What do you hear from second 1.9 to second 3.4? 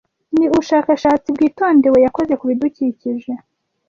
yakoze ku bidukikije